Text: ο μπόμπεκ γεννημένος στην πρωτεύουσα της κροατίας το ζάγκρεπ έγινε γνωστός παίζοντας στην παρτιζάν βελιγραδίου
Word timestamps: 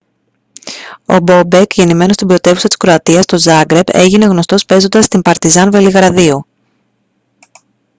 ο 1.05 1.19
μπόμπεκ 1.19 1.73
γεννημένος 1.73 2.15
στην 2.15 2.27
πρωτεύουσα 2.27 2.67
της 2.67 2.77
κροατίας 2.77 3.25
το 3.25 3.37
ζάγκρεπ 3.37 3.87
έγινε 3.91 4.25
γνωστός 4.25 4.65
παίζοντας 4.65 5.05
στην 5.05 5.21
παρτιζάν 5.21 5.71
βελιγραδίου 5.71 6.45